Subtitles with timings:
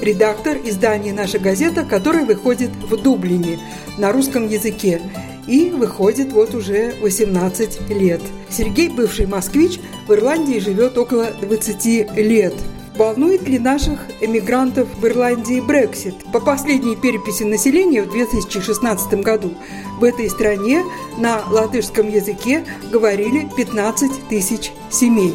[0.00, 3.58] редактор издания «Наша газета», который выходит в Дублине
[3.96, 5.00] на русском языке
[5.46, 8.20] и выходит вот уже 18 лет.
[8.50, 12.54] Сергей, бывший москвич, в Ирландии живет около 20 лет–
[12.98, 16.16] Волнует ли наших эмигрантов в Ирландии Брексит?
[16.32, 19.54] По последней переписи населения в 2016 году
[20.00, 20.82] в этой стране
[21.16, 25.32] на латышском языке говорили 15 тысяч семей.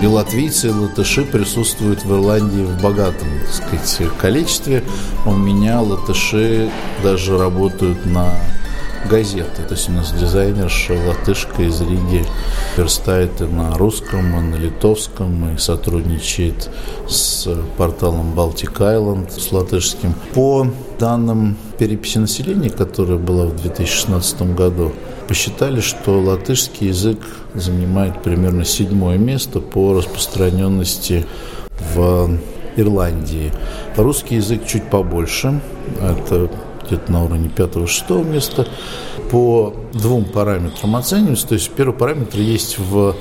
[0.00, 4.84] И латвийцы, и латыши присутствуют в Ирландии в богатом так сказать, количестве.
[5.26, 6.70] У меня латыши
[7.02, 8.32] даже работают на
[9.06, 9.62] газеты.
[9.62, 12.24] То есть у нас дизайнерша латышка из Риги
[12.76, 16.70] верстает и на русском, и на литовском, и сотрудничает
[17.08, 20.14] с порталом Baltic Island, с латышским.
[20.34, 20.66] По
[20.98, 24.92] данным переписи населения, которая была в 2016 году,
[25.28, 27.18] посчитали, что латышский язык
[27.54, 31.26] занимает примерно седьмое место по распространенности
[31.94, 32.38] в
[32.76, 33.52] Ирландии.
[33.96, 35.60] Русский язык чуть побольше,
[36.00, 36.50] это
[36.88, 38.66] где-то на уровне 5-6 места.
[39.30, 41.48] По двум параметрам оценивается.
[41.48, 43.14] То есть первый параметр есть в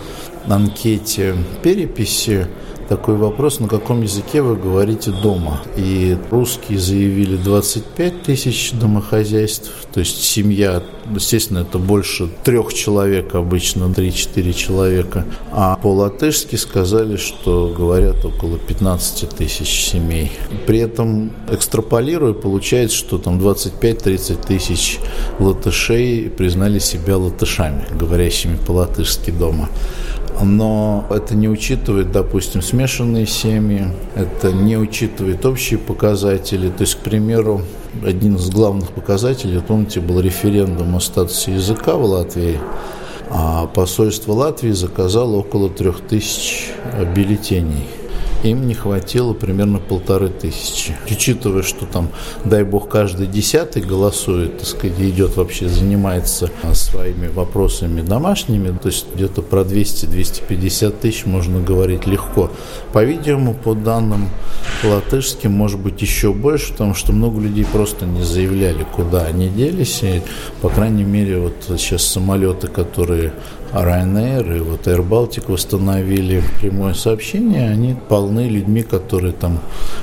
[0.48, 2.48] анкете переписи
[2.88, 5.62] такой вопрос, на каком языке вы говорите дома.
[5.76, 10.82] И русские заявили 25 тысяч домохозяйств, то есть семья,
[11.14, 15.26] естественно, это больше трех человек, обычно 3-4 человека.
[15.52, 20.32] А по-латышски сказали, что говорят около 15 тысяч семей.
[20.66, 25.00] При этом, экстраполируя, получается, что там 25-30 тысяч
[25.40, 29.70] латышей признали себя латышами, говорящими по-латышски дома
[30.42, 36.70] но это не учитывает, допустим, смешанные семьи, это не учитывает общие показатели.
[36.70, 37.62] То есть, к примеру,
[38.06, 42.60] один из главных показателей, помните, был референдум о статусе языка в Латвии,
[43.30, 46.72] а посольство Латвии заказало около трех тысяч
[47.16, 47.88] бюллетеней
[48.50, 50.96] им не хватило примерно полторы тысячи.
[51.10, 52.10] Учитывая, что там,
[52.46, 59.08] дай бог, каждый десятый голосует, так сказать, идет вообще, занимается своими вопросами домашними, то есть
[59.14, 62.52] где-то про 200-250 тысяч можно говорить легко.
[62.94, 64.30] По-видимому, по данным
[64.84, 70.04] латышским, может быть, еще больше, потому что много людей просто не заявляли, куда они делись.
[70.04, 70.22] И,
[70.62, 73.34] по крайней мере, вот сейчас самолеты, которые
[73.74, 79.60] Ryanair и вот Air Baltic восстановили прямое сообщение, они полны людьми, которые там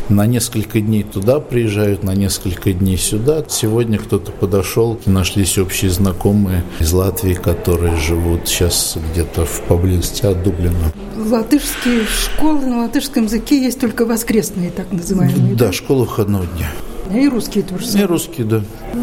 [0.09, 3.45] на несколько дней туда приезжают, на несколько дней сюда.
[3.49, 10.43] Сегодня кто-то подошел, нашлись общие знакомые из Латвии, которые живут сейчас где-то в поблизости от
[10.43, 10.93] Дублина.
[11.17, 15.55] Латышские школы на латышском языке есть только воскресные, так называемые.
[15.55, 16.71] Да, школа выходного дня.
[17.13, 17.99] И русские тоже.
[17.99, 18.63] И русские, да.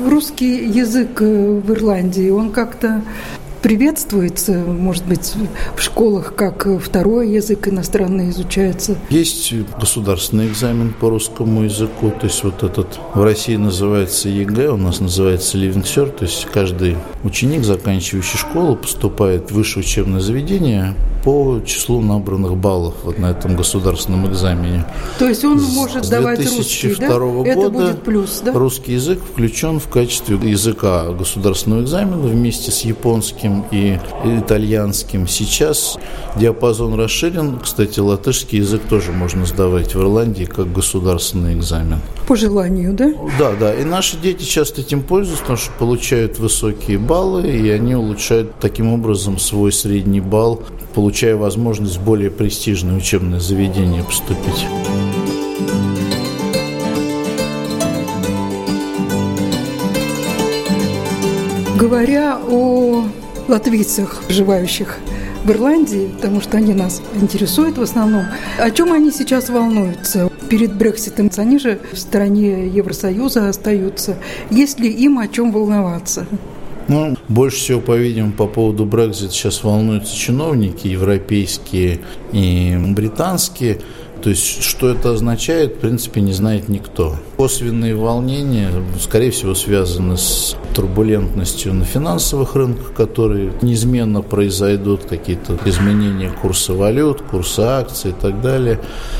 [0.09, 3.03] Русский язык э, в Ирландии, он как-то
[3.61, 5.33] приветствуется, может быть,
[5.75, 8.97] в школах как второй язык иностранный изучается?
[9.09, 14.77] Есть государственный экзамен по русскому языку, то есть вот этот в России называется ЕГЭ, у
[14.77, 21.61] нас называется Cert, то есть каждый ученик, заканчивающий школу, поступает в высшее учебное заведение по
[21.65, 24.85] числу набранных баллов вот на этом государственном экзамене.
[25.19, 27.17] То есть он может давать русский, да?
[27.19, 28.53] года Это будет плюс, да?
[28.53, 35.27] русский язык включен в качестве языка государственного экзамена вместе с японским и итальянским.
[35.27, 35.97] Сейчас
[36.35, 37.59] диапазон расширен.
[37.59, 41.99] Кстати, латышский язык тоже можно сдавать в Ирландии как государственный экзамен.
[42.27, 43.13] По желанию, да?
[43.37, 43.73] Да, да.
[43.73, 48.91] И наши дети часто этим пользуются, потому что получают высокие баллы, и они улучшают таким
[48.91, 50.63] образом свой средний балл
[51.11, 54.65] получая возможность в более престижное учебное заведение поступить.
[61.77, 63.03] Говоря о
[63.49, 64.99] латвийцах, живающих
[65.43, 70.29] в Ирландии, потому что они нас интересуют в основном, о чем они сейчас волнуются?
[70.49, 74.15] Перед Брекситом они же в стране Евросоюза остаются.
[74.49, 76.25] Есть ли им о чем волноваться?
[76.87, 81.99] Ну, больше всего, по-видимому, по поводу Брекзита сейчас волнуются чиновники европейские
[82.31, 83.79] и британские.
[84.21, 87.15] То есть, что это означает, в принципе, не знает никто.
[87.37, 88.69] Косвенные волнения,
[88.99, 97.21] скорее всего, связаны с турбулентностью на финансовых рынках, которые неизменно произойдут, какие-то изменения курса валют,
[97.21, 98.79] курса акций и так далее.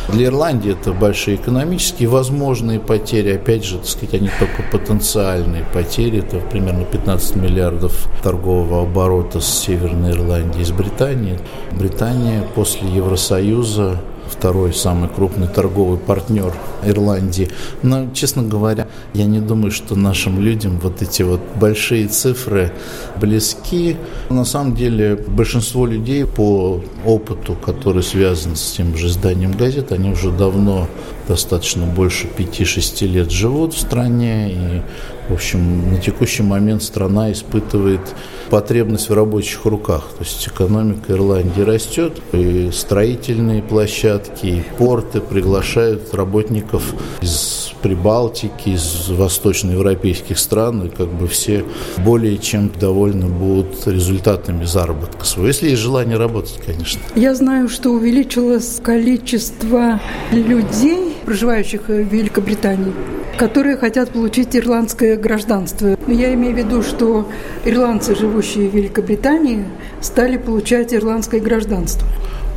[0.09, 3.31] Для Ирландии это большие экономические возможные потери.
[3.31, 6.19] Опять же, так сказать, они только потенциальные потери.
[6.19, 11.39] Это примерно 15 миллиардов торгового оборота с Северной Ирландии, с Британией.
[11.71, 13.99] Британия после Евросоюза
[14.31, 17.49] второй самый крупный торговый партнер Ирландии.
[17.83, 22.71] Но, честно говоря, я не думаю, что нашим людям вот эти вот большие цифры
[23.19, 23.97] близки.
[24.29, 30.11] На самом деле, большинство людей по опыту, который связан с тем же изданием газет, они
[30.11, 30.87] уже давно
[31.27, 34.51] достаточно больше 5-6 лет живут в стране.
[34.51, 34.81] И,
[35.29, 38.01] в общем, на текущий момент страна испытывает
[38.49, 40.09] потребность в рабочих руках.
[40.17, 46.83] То есть экономика Ирландии растет, и строительные площадки, и порты приглашают работников
[47.21, 51.65] из Прибалтики, из восточноевропейских стран, и как бы все
[51.97, 57.01] более чем довольны будут результатами заработка своего, если есть желание работать, конечно.
[57.15, 59.99] Я знаю, что увеличилось количество
[60.31, 62.91] людей, проживающих в Великобритании,
[63.37, 65.97] которые хотят получить ирландское гражданство.
[66.05, 67.25] Я имею в виду, что
[67.63, 69.63] ирландцы, живущие в Великобритании,
[70.01, 72.05] стали получать ирландское гражданство.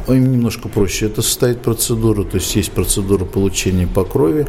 [0.08, 4.44] Им немножко проще это состоит процедура, то есть есть процедура получения по крови,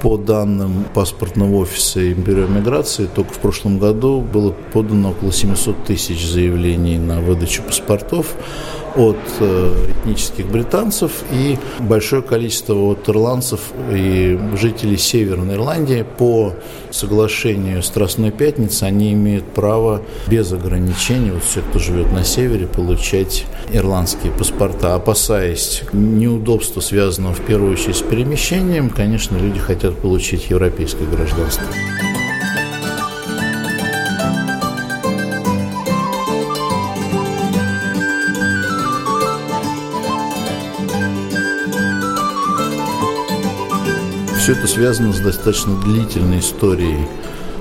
[0.00, 5.86] по данным паспортного офиса и бюро миграции, только в прошлом году было подано около 700
[5.86, 8.36] тысяч заявлений на выдачу паспортов
[8.96, 13.60] от э, этнических британцев и большое количество от ирландцев
[13.92, 16.54] и жителей Северной Ирландии по
[16.90, 23.44] соглашению Страстной Пятницы они имеют право без ограничений, вот все, кто живет на севере, получать
[23.72, 24.94] ирландские паспорта.
[24.94, 31.66] Опасаясь неудобства, связанного в первую очередь с перемещением, конечно, люди хотят получить европейское гражданство.
[44.46, 47.08] Все это связано с достаточно длительной историей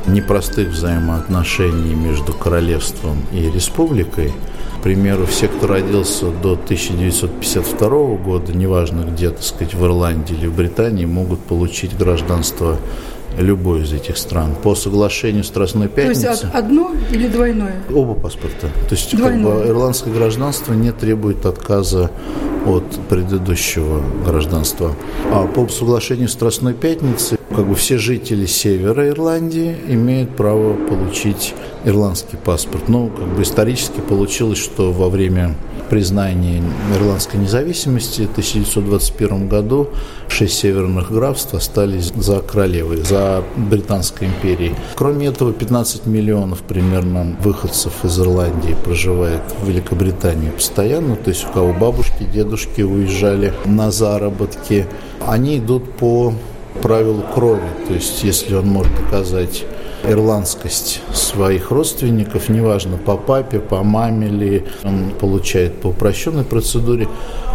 [0.06, 4.32] непростых взаимоотношений между королевством и республикой.
[4.78, 10.46] К примеру, все, кто родился до 1952 года, неважно где, так сказать, в Ирландии или
[10.46, 12.78] в Британии, могут получить гражданство
[13.38, 14.56] любой из этих стран.
[14.62, 16.22] По соглашению Страстной Пятницы...
[16.22, 17.76] То есть одно или двойное?
[17.94, 18.68] Оба паспорта.
[18.90, 22.12] То есть как бы, ирландское гражданство не требует отказа
[22.66, 24.96] от предыдущего гражданства.
[25.32, 31.54] А по соглашению Страстной Пятницы как бы все жители севера Ирландии имеют право получить
[31.86, 32.90] ирландский паспорт.
[32.90, 35.56] Ну, как бы исторически получилось, что во время
[35.90, 36.62] признания
[36.96, 39.90] ирландской независимости в 1921 году
[40.28, 44.76] шесть северных графств остались за королевой, за Британской империей.
[44.96, 51.52] Кроме этого, 15 миллионов примерно выходцев из Ирландии проживает в Великобритании постоянно, то есть у
[51.54, 54.88] кого бабушки, дедушки уезжали на заработки,
[55.26, 56.34] они идут по
[56.82, 59.66] правилу крови, то есть если он может доказать
[60.08, 67.08] ирландскость своих родственников, неважно, по папе, по маме ли, он получает по упрощенной процедуре.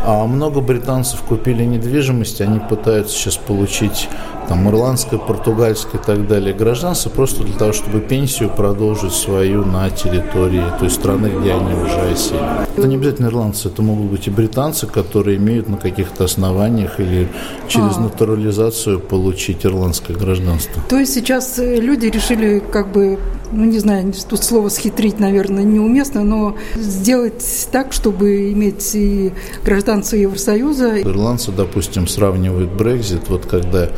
[0.04, 4.08] А много британцев купили недвижимость, они пытаются сейчас получить
[4.50, 9.88] там ирландское, португальское и так далее гражданство просто для того, чтобы пенсию продолжить свою на
[9.90, 12.40] территории той страны, где они уже осели.
[12.76, 17.28] Это не обязательно ирландцы, это могут быть и британцы, которые имеют на каких-то основаниях или
[17.68, 18.00] через а.
[18.00, 20.82] натурализацию получить ирландское гражданство.
[20.88, 23.20] То есть сейчас э, люди решили как бы
[23.52, 29.32] ну не знаю, тут слово схитрить, наверное, неуместно, но сделать так, чтобы иметь и
[29.64, 31.02] гражданство Евросоюза.
[31.02, 33.90] Ирландцы, допустим, сравнивают Брекзит, вот когда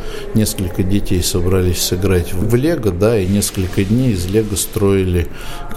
[0.43, 5.27] несколько детей собрались сыграть в Лего, да, и несколько дней из Лего строили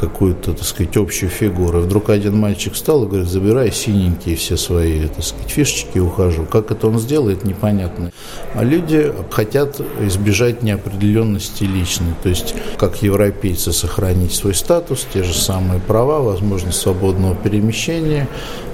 [0.00, 1.82] какую-то, так сказать, общую фигуру.
[1.82, 6.46] Вдруг один мальчик встал и говорит, забирай синенькие все свои, так сказать, фишечки и ухожу.
[6.50, 8.10] Как это он сделает, непонятно.
[8.54, 15.32] А люди хотят избежать неопределенности личной, то есть как европейцы сохранить свой статус, те же
[15.32, 18.26] самые права, возможность свободного перемещения.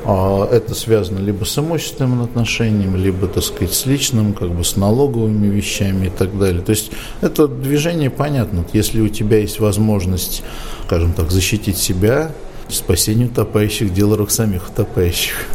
[0.04, 4.76] А, это связано либо с имущественным отношением, либо, так сказать, с личным, как бы с
[4.76, 6.62] налоговыми вещами и так далее.
[6.62, 8.64] То есть это движение понятно.
[8.72, 10.42] Если у тебя есть возможность,
[10.86, 12.32] скажем так, защитить себя,
[12.68, 15.46] спасение утопающих– дело рук самих утопающих.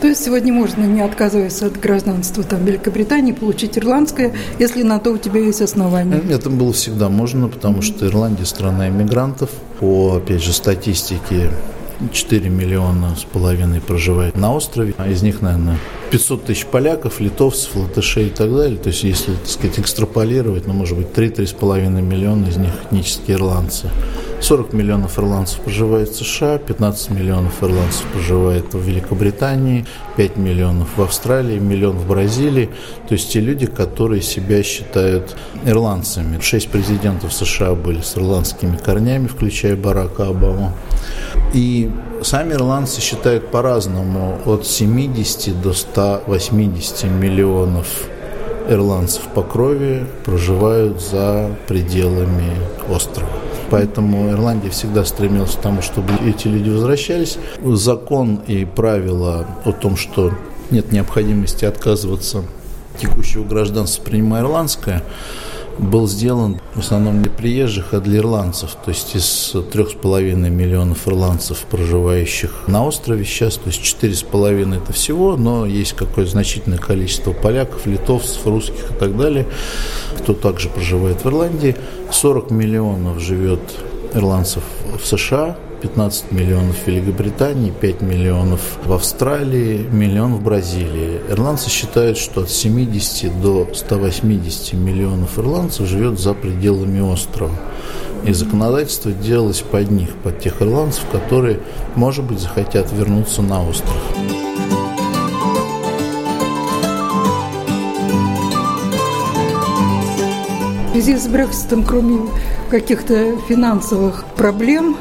[0.00, 5.10] То есть сегодня можно, не отказываясь от гражданства там, Великобритании, получить ирландское, если на то
[5.10, 6.22] у тебя есть основания?
[6.30, 9.50] Это было всегда можно, потому что Ирландия– страна иммигрантов.
[9.78, 11.50] По, опять же, статистике
[12.12, 15.78] 4 миллиона с половиной проживает на острове, а из них, наверное,
[16.10, 18.78] 500 тысяч поляков, литовцев, латышей и так далее.
[18.78, 23.90] То есть, если, так сказать, экстраполировать, ну, может быть, 3-3,5 миллиона из них этнические ирландцы.
[24.40, 29.84] 40 миллионов ирландцев проживает в США, 15 миллионов ирландцев проживает в Великобритании,
[30.16, 32.70] 5 миллионов в Австралии, миллион в Бразилии.
[33.06, 36.40] То есть те люди, которые себя считают ирландцами.
[36.40, 40.72] Шесть президентов США были с ирландскими корнями, включая Барака Обаму.
[41.52, 41.90] И
[42.22, 47.86] сами ирландцы считают по-разному, от 70 до 180 миллионов
[48.68, 52.52] ирландцев по крови проживают за пределами
[52.88, 53.30] острова.
[53.70, 57.38] Поэтому Ирландия всегда стремилась к тому, чтобы эти люди возвращались.
[57.64, 60.32] Закон и правила о том, что
[60.70, 62.42] нет необходимости отказываться
[62.98, 65.02] текущего гражданства, принимая ирландское,
[65.80, 68.76] был сделан в основном для приезжих, а для ирландцев.
[68.84, 74.14] То есть из трех с половиной миллионов ирландцев, проживающих на острове сейчас, то есть четыре
[74.14, 79.46] с половиной это всего, но есть какое-то значительное количество поляков, литовцев, русских и так далее,
[80.18, 81.76] кто также проживает в Ирландии.
[82.10, 83.60] 40 миллионов живет
[84.14, 84.62] ирландцев
[85.00, 91.20] в США, 15 миллионов в Великобритании, 5 миллионов в Австралии, миллион в Бразилии.
[91.30, 97.54] Ирландцы считают, что от 70 до 180 миллионов ирландцев живет за пределами острова.
[98.24, 101.60] И законодательство делалось под них, под тех ирландцев, которые,
[101.96, 103.96] может быть, захотят вернуться на остров.
[110.88, 112.28] В связи с Брекситом, кроме
[112.68, 114.96] каких-то финансовых проблем,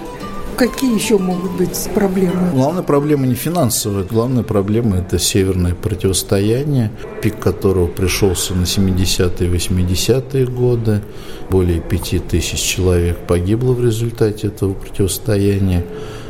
[0.59, 2.51] Какие еще могут быть проблемы?
[2.51, 4.03] Главная проблема не финансовая.
[4.03, 11.01] Главная проблема– это северное противостояние, пик которого пришелся на 70-е и 80-е годы.
[11.49, 15.85] Более 5 тысяч человек погибло в результате этого противостояния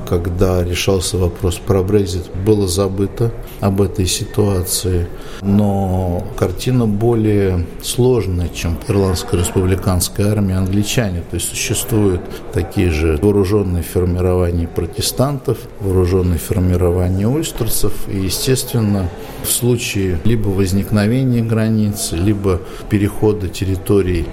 [0.10, 5.08] когда решался вопрос про Брекзит, было забыто об этой ситуации.
[5.42, 11.22] Но картина более сложная, чем Ирландская республиканская армия англичане.
[11.30, 17.94] То есть существуют такие же вооруженные формирования протестантов, вооруженные формирования ульстерцев.
[18.08, 19.08] И, естественно,
[19.44, 24.26] в случае либо возникновения границ, либо перехода территорий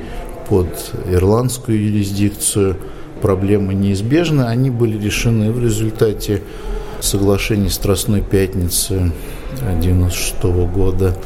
[0.49, 0.69] под
[1.11, 2.77] ирландскую юрисдикцию–
[3.21, 6.43] проблемы неизбежны, они были решены в результате
[7.01, 9.13] соглашений Страстной Пятницы
[9.61, 10.43] 1996
[10.73, 11.17] года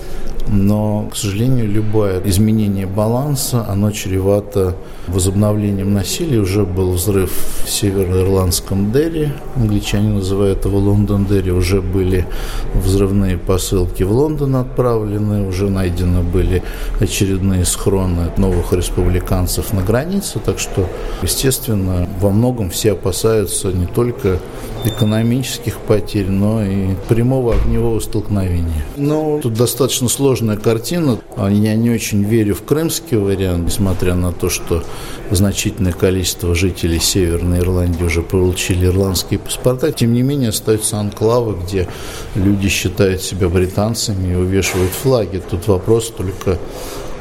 [0.52, 4.75] но, к сожалению, любое изменение баланса, оно чревато
[5.07, 6.38] возобновлением насилия.
[6.38, 7.30] Уже был взрыв
[7.64, 12.26] в североирландском Дерри, англичане называют его Лондон Дерри, уже были
[12.75, 16.62] взрывные посылки в Лондон отправлены, уже найдены были
[16.99, 20.88] очередные схроны новых республиканцев на границе, так что,
[21.23, 24.40] естественно, во многом все опасаются не только
[24.85, 28.85] экономических потерь, но и прямого огневого столкновения.
[28.97, 30.09] Но тут достаточно
[30.40, 31.18] сложная картина.
[31.37, 34.82] Я не очень верю в крымский вариант, несмотря на то, что
[35.30, 39.92] значительное количество жителей Северной Ирландии уже получили ирландские паспорта.
[39.92, 41.88] Тем не менее, остаются анклавы, где
[42.35, 45.42] люди считают себя британцами и увешивают флаги.
[45.50, 46.56] Тут вопрос только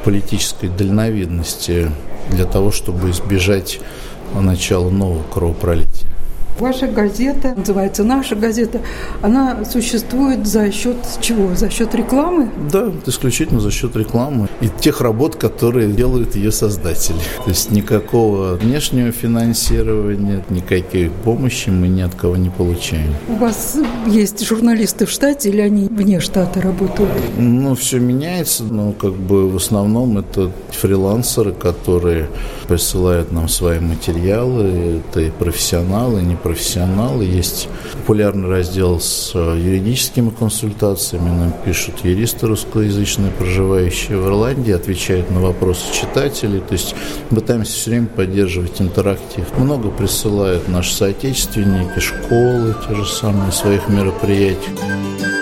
[0.06, 1.92] политической дальновидности
[2.30, 3.82] для того, чтобы избежать
[4.34, 6.08] начала нового кровопролития.
[6.60, 8.82] Ваша газета, называется «Наша газета»,
[9.22, 11.56] она существует за счет чего?
[11.56, 12.50] За счет рекламы?
[12.70, 17.18] Да, исключительно за счет рекламы и тех работ, которые делают ее создатели.
[17.46, 23.14] То есть никакого внешнего финансирования, никакой помощи мы ни от кого не получаем.
[23.30, 27.10] У вас есть журналисты в штате или они вне штата работают?
[27.38, 32.28] Ну, все меняется, но как бы в основном это фрилансеры, которые
[32.68, 37.26] присылают нам свои материалы, это и профессионалы, и непрофессионалы профессионалы.
[37.26, 41.30] Есть популярный раздел с э, юридическими консультациями.
[41.30, 46.60] Нам пишут юристы русскоязычные, проживающие в Ирландии, отвечают на вопросы читателей.
[46.62, 46.96] То есть
[47.30, 49.46] пытаемся все время поддерживать интерактив.
[49.60, 55.39] Много присылают наши соотечественники, школы, те же самые своих мероприятий.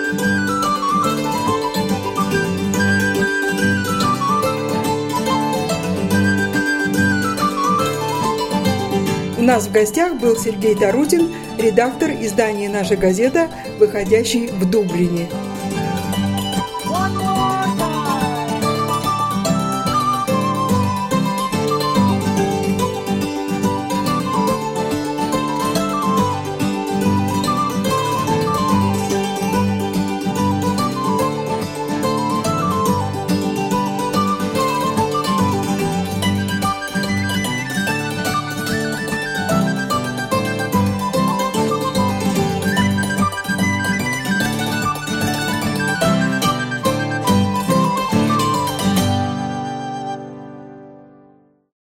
[9.48, 13.48] Нас в гостях был Сергей Тарутин, редактор издания «Наша газета»,
[13.80, 15.30] выходящий в Дублине.